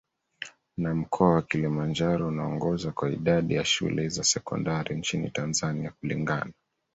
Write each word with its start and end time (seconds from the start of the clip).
na 0.77 0.95
mkoa 0.95 1.33
wa 1.33 1.41
Kilimanjaro 1.41 2.27
unaongoza 2.27 2.91
kwa 2.91 3.09
idadi 3.11 3.53
ya 3.53 3.65
shule 3.65 4.09
za 4.09 4.23
sekondari 4.23 4.95
nchini 4.95 5.29
Tanzania 5.31 5.91
Kulingana 5.91 6.51